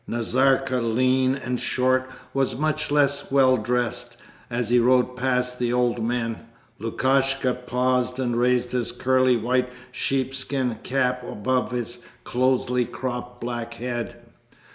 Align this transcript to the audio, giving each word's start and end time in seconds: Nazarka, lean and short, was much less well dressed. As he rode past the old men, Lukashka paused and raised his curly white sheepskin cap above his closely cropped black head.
Nazarka, 0.07 0.77
lean 0.81 1.35
and 1.35 1.59
short, 1.59 2.09
was 2.33 2.57
much 2.57 2.89
less 2.89 3.31
well 3.31 3.55
dressed. 3.55 4.17
As 4.49 4.69
he 4.71 4.79
rode 4.79 5.15
past 5.15 5.59
the 5.59 5.71
old 5.71 6.03
men, 6.03 6.39
Lukashka 6.79 7.53
paused 7.67 8.17
and 8.17 8.35
raised 8.35 8.71
his 8.71 8.91
curly 8.91 9.37
white 9.37 9.69
sheepskin 9.91 10.79
cap 10.81 11.23
above 11.23 11.69
his 11.69 11.99
closely 12.23 12.83
cropped 12.83 13.39
black 13.41 13.75
head. 13.75 14.15